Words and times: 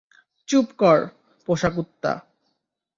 চুপ 0.47 0.67
কর, 0.77 0.99
পোষা 1.47 1.69
কুত্তা। 1.69 2.11